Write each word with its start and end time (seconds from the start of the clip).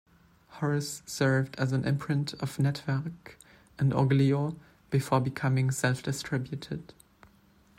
Horris 0.53 1.03
served 1.05 1.55
as 1.57 1.73
an 1.73 1.83
imprint 1.85 2.33
of 2.39 2.57
Nettwerk 2.57 3.35
and 3.77 3.91
Oglio 3.93 4.55
before 4.89 5.19
becoming 5.19 5.69
self-distributed. 5.69 6.91